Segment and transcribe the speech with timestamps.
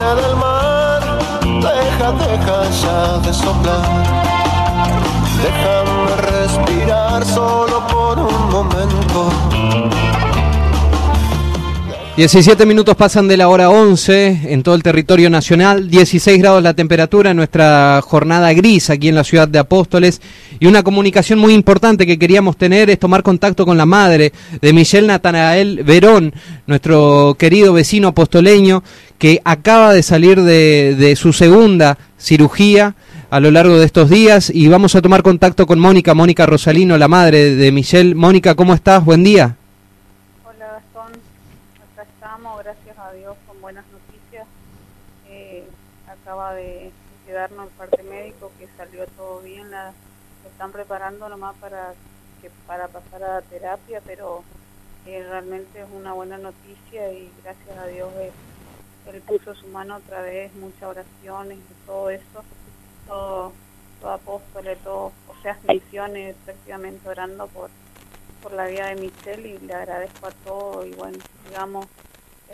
[0.00, 1.00] del mar,
[1.44, 4.04] deja, deja ya de soplar.
[5.42, 9.97] Déjame respirar solo por un momento.
[12.18, 16.74] 17 minutos pasan de la hora 11 en todo el territorio nacional, 16 grados la
[16.74, 20.20] temperatura en nuestra jornada gris aquí en la ciudad de Apóstoles
[20.58, 24.72] y una comunicación muy importante que queríamos tener es tomar contacto con la madre de
[24.72, 26.34] Michelle Natanael Verón,
[26.66, 28.82] nuestro querido vecino apostoleño
[29.18, 32.96] que acaba de salir de, de su segunda cirugía
[33.30, 36.98] a lo largo de estos días y vamos a tomar contacto con Mónica, Mónica Rosalino,
[36.98, 38.16] la madre de Michelle.
[38.16, 39.04] Mónica, ¿cómo estás?
[39.04, 39.54] Buen día.
[40.44, 41.12] Hola Gastón,
[41.94, 44.46] acá estamos, gracias a Dios, con buenas noticias.
[45.28, 45.68] Eh,
[46.08, 46.90] acaba de
[47.26, 49.92] quedarnos el parte médico que salió todo bien, la,
[50.50, 51.94] están preparando nomás para,
[52.40, 54.42] que, para pasar a terapia, pero
[55.06, 58.32] eh, realmente es una buena noticia y gracias a Dios él,
[59.12, 62.44] él puso su mano otra vez, muchas oraciones y todo eso
[63.08, 63.52] todo,
[64.00, 64.40] todo
[64.84, 67.70] todo, o sea, misiones, efectivamente orando por,
[68.42, 71.86] por la vida de Michelle y le agradezco a todos y bueno, digamos,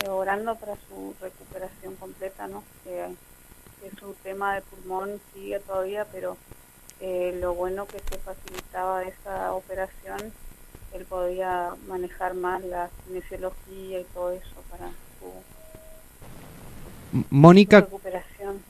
[0.03, 2.63] eh, orando para su recuperación completa, ¿no?
[2.83, 3.07] Que,
[3.99, 6.37] su tema de pulmón sigue todavía, pero
[7.01, 10.33] eh, lo bueno que se facilitaba esa operación,
[10.93, 14.87] él podía manejar más la kinesiología y todo eso para
[15.19, 15.31] su
[17.29, 17.87] Mónica,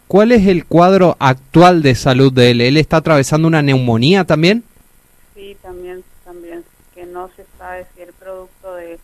[0.07, 2.61] ¿cuál es el cuadro actual de salud de él?
[2.61, 4.63] ¿Él está atravesando una neumonía también?
[5.33, 6.63] Sí, también, también.
[6.93, 8.99] Que no se sabe si el producto de,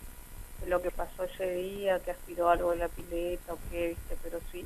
[0.72, 4.18] lo que pasó ese día, que aspiró algo de la pileta o qué, ¿viste?
[4.24, 4.66] pero sí,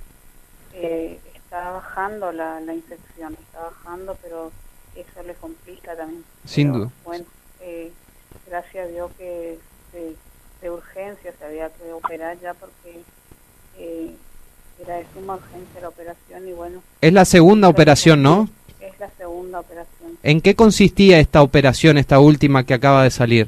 [0.74, 4.52] eh, está bajando la, la infección, está bajando, pero
[4.96, 6.24] eso le complica también.
[6.46, 6.90] Sin duda.
[7.04, 7.26] Bueno,
[7.60, 7.92] eh,
[8.48, 9.58] gracias a Dios que
[9.92, 10.16] de,
[10.62, 13.02] de, urgencia se había que operar ya porque...
[13.78, 14.16] Eh,
[14.80, 16.84] era de suma urgencia la operación y bueno.
[17.02, 18.50] Es la segunda operación, ¿no?
[18.80, 20.18] Es la segunda operación.
[20.22, 23.48] ¿En qué consistía esta operación, esta última que acaba de salir?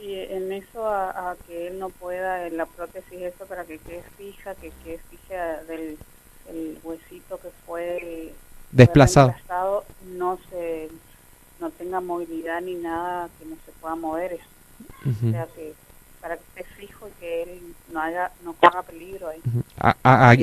[0.00, 4.02] Y en eso a, que él no pueda, en la prótesis, eso para que quede
[4.16, 5.96] fija, que quede fija del
[6.48, 8.32] el huesito que fue
[8.72, 9.34] desplazado.
[10.16, 10.88] no se
[11.60, 14.44] no tenga movilidad ni nada que no se pueda mover eso.
[15.06, 15.74] O sea que
[16.20, 19.40] para que esté fijo y que él no haya no corra peligro ahí.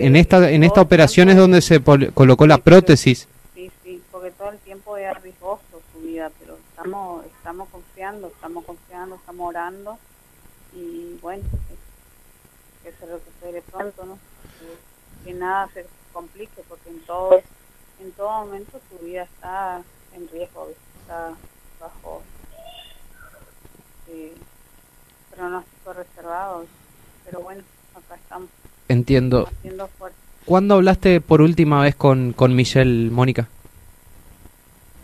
[0.01, 3.27] en esta en esta operación es donde se colocó la prótesis.
[3.53, 5.61] Sí, sí, porque todo el tiempo es riesgoso
[5.93, 9.97] su vida, pero estamos estamos confiando, estamos confiando, estamos orando
[10.73, 11.43] y bueno,
[13.05, 14.19] que, se recupere pronto, ¿no?
[15.23, 17.41] Que, nada se complique porque en todo
[17.99, 19.81] en todo momento su vida está
[20.13, 20.69] en riesgo,
[21.01, 21.33] está
[21.79, 22.21] bajo
[24.09, 24.33] eh,
[25.35, 26.65] pronóstico reservado,
[27.25, 27.63] pero bueno,
[27.95, 28.49] acá estamos.
[28.88, 29.49] Entiendo.
[30.45, 33.47] ¿Cuándo hablaste por última vez con, con Michelle, Mónica?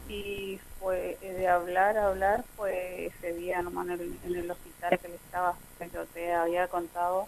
[0.08, 5.00] Y fue eh, de hablar, hablar, fue ese día nomás en el, en el hospital
[5.00, 7.28] que le estaba, que yo te había contado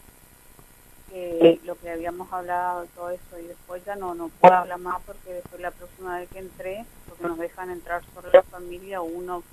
[1.13, 4.99] que lo que habíamos hablado, todo eso, y después ya no, no puedo hablar más
[5.05, 9.43] porque después la próxima vez que entré, porque nos dejan entrar solo la familia, uno,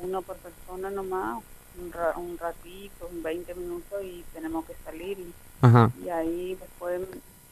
[0.00, 1.42] uno por persona nomás,
[1.78, 5.18] un, ratito, un 20 minutos y tenemos que salir.
[6.04, 7.00] Y, ahí después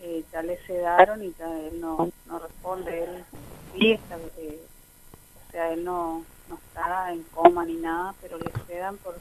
[0.02, 3.04] eh, ya le sedaron y ya él no, no responde.
[3.04, 3.24] Él
[3.72, 4.60] sí está, eh,
[5.48, 9.16] o sea, él no, no está en coma ni nada, pero le sedan por,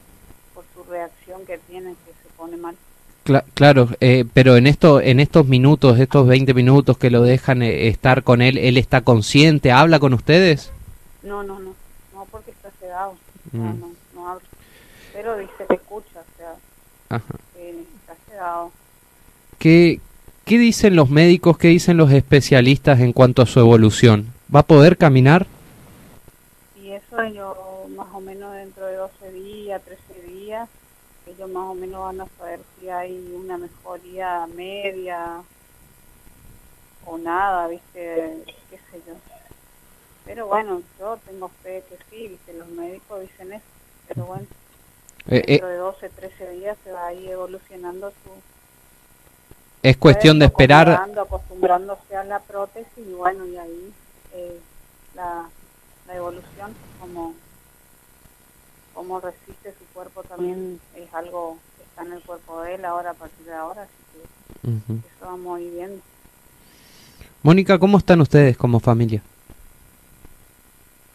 [0.52, 2.76] por su reacción que tiene, que se pone mal.
[3.54, 8.22] Claro, eh, pero en esto, en estos minutos, estos 20 minutos que lo dejan estar
[8.22, 9.72] con él, ¿él está consciente?
[9.72, 10.72] ¿Habla con ustedes?
[11.22, 11.74] No, no, no,
[12.14, 13.14] no porque está sedado,
[13.52, 13.80] no, mm.
[13.80, 14.42] no, no habla
[15.16, 18.70] pero dice que escucha, o sea, está quedado.
[19.58, 19.98] ¿Qué,
[20.44, 24.34] ¿Qué dicen los médicos, qué dicen los especialistas en cuanto a su evolución?
[24.54, 25.46] ¿Va a poder caminar?
[26.78, 30.68] Y eso yo más o menos dentro de 12 días, 13 días,
[31.48, 35.42] más o menos van a saber si hay una mejoría media
[37.04, 38.42] o nada, ¿viste?
[38.70, 39.14] ¿Qué sé yo?
[40.24, 42.52] Pero bueno, yo tengo fe que sí, ¿viste?
[42.52, 43.64] Los médicos dicen eso,
[44.08, 44.46] pero bueno.
[45.28, 48.30] Eh, Dentro de 12, 13 días se va a ir evolucionando su...
[49.82, 50.88] Es cuestión de esperar...
[51.16, 53.92] Acostumbrándose a la prótesis y bueno, y ahí
[54.34, 54.60] eh,
[55.14, 55.48] la,
[56.06, 57.34] la evolución, como,
[58.96, 63.10] como resiste su cuerpo también es algo que está en el cuerpo de él ahora
[63.10, 66.02] a partir de ahora, así que eso vamos a ir viendo.
[67.42, 69.22] Mónica, ¿cómo están ustedes como familia?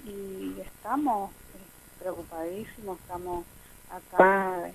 [0.05, 3.45] Y estamos eh, preocupadísimos, estamos
[3.89, 4.69] acá,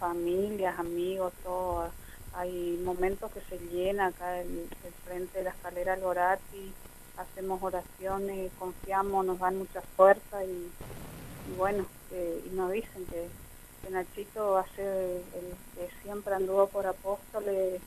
[0.00, 1.92] familias, amigos, todos
[2.34, 6.72] hay momentos que se llena acá el, el frente de la escalera Lorati,
[7.18, 10.68] hacemos oraciones, confiamos, nos dan mucha fuerza y,
[11.56, 13.28] bueno, eh, y nos dicen que,
[13.82, 17.80] que Nachito va a ser el que siempre anduvo por apóstoles,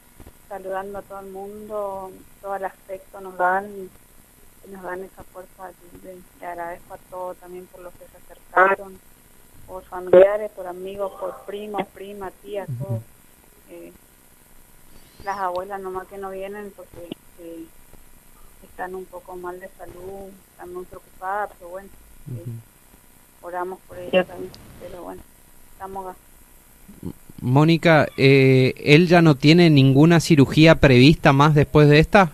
[0.48, 2.12] saludando a todo el mundo,
[2.42, 3.90] todo el afecto nos dan
[4.68, 5.72] y nos dan esa fuerza.
[6.04, 9.00] Le, agradezco a todos también por los que se acercaron,
[9.68, 13.02] por familiares, por amigos, por primos, primas, tías, todos.
[13.70, 13.94] Eh,
[15.24, 17.10] las abuelas nomás que no vienen porque
[17.40, 17.66] eh,
[18.64, 21.90] están un poco mal de salud, están muy preocupadas, pero bueno,
[22.32, 22.46] eh,
[23.42, 24.52] oramos por ellas también,
[24.82, 25.22] pero bueno,
[25.74, 26.18] estamos acá.
[27.42, 32.32] Mónica, eh, ¿él ya no tiene ninguna cirugía prevista más después de esta?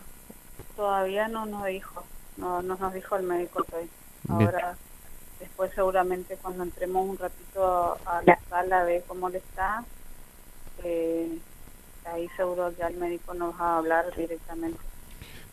[0.76, 2.04] Todavía no nos dijo,
[2.36, 3.90] no, no nos dijo el médico todavía.
[4.28, 4.76] Ahora,
[5.40, 9.86] después seguramente cuando entremos un ratito a la sala a ver cómo le está,
[10.84, 11.40] eh,
[12.06, 14.80] ahí seguro ya el médico nos va a hablar directamente.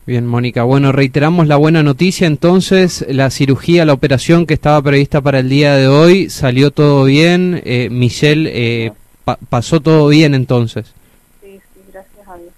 [0.05, 0.61] Bien, Mónica.
[0.61, 2.27] Bueno, reiteramos la buena noticia.
[2.27, 7.05] Entonces, la cirugía, la operación que estaba prevista para el día de hoy, salió todo
[7.05, 7.59] bien.
[7.65, 8.93] Eh, Michelle, eh,
[9.23, 10.93] pa pasó todo bien entonces.
[11.41, 12.53] Sí, sí, gracias a Dios.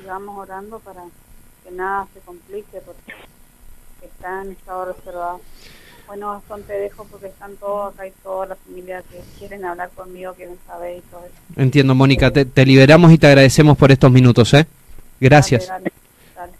[0.00, 1.02] Sigamos orando para
[1.64, 3.12] que nada se complique porque
[4.02, 5.40] está en estado reservado.
[6.08, 9.90] Bueno, son te dejo porque están todos acá y toda la familia que quieren hablar
[9.90, 11.36] conmigo, quieren saber y todo eso.
[11.54, 12.32] Entiendo, Mónica.
[12.32, 14.66] Te, te liberamos y te agradecemos por estos minutos, ¿eh?
[15.20, 15.68] Gracias.
[15.68, 15.92] Dale,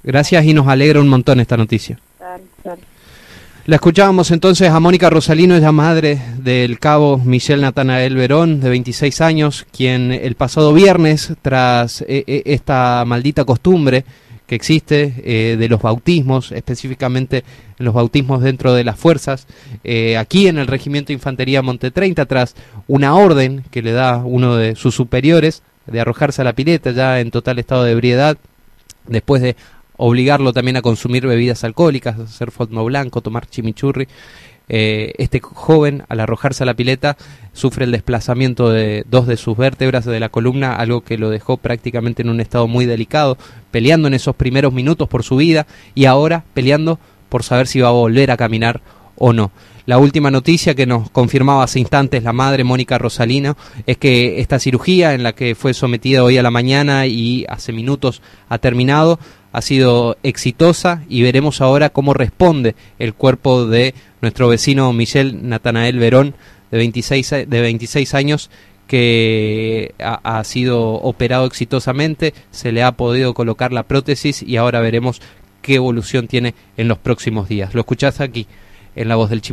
[0.03, 1.99] Gracias y nos alegra un montón esta noticia.
[3.67, 9.21] La escuchábamos entonces a Mónica Rosalino, ella madre del cabo Michelle Natanael Verón, de 26
[9.21, 14.05] años, quien el pasado viernes, tras eh, eh, esta maldita costumbre
[14.51, 17.45] que existe eh, de los bautismos, específicamente
[17.79, 19.47] los bautismos dentro de las fuerzas,
[19.85, 22.57] eh, aquí en el Regimiento de Infantería Monte 30, tras
[22.89, 27.21] una orden que le da uno de sus superiores de arrojarse a la pileta ya
[27.21, 28.39] en total estado de ebriedad,
[29.07, 29.55] después de
[30.01, 34.09] obligarlo también a consumir bebidas alcohólicas, hacer fondo blanco, tomar chimichurri.
[34.73, 37.17] Eh, este joven, al arrojarse a la pileta,
[37.53, 41.59] sufre el desplazamiento de dos de sus vértebras de la columna, algo que lo dejó
[41.59, 43.37] prácticamente en un estado muy delicado,
[43.71, 46.99] peleando en esos primeros minutos por su vida y ahora peleando
[47.29, 48.81] por saber si va a volver a caminar
[49.17, 49.51] o no.
[49.87, 53.57] La última noticia que nos confirmaba hace instantes la madre Mónica Rosalino
[53.87, 57.73] es que esta cirugía en la que fue sometida hoy a la mañana y hace
[57.73, 59.19] minutos ha terminado
[59.53, 65.99] ha sido exitosa y veremos ahora cómo responde el cuerpo de nuestro vecino Michel Natanael
[65.99, 66.35] Verón
[66.71, 68.51] de 26, de 26 años
[68.87, 75.23] que ha, sido operado exitosamente, se le ha podido colocar la prótesis y ahora veremos
[75.63, 77.73] qué evolución tiene en los próximos días.
[77.73, 78.49] Lo escuchás aquí
[78.97, 79.49] en la voz del Chimi